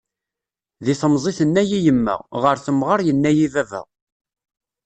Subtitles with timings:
[0.85, 3.81] Deg temẓi tenna-yi yemma, ɣer temɣer yenna-yi baba.